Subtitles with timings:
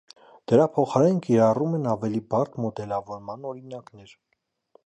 [0.51, 4.19] Դրա փոխարեն կիրառում են ավելի բարդ մոդելավորման օրինակներ։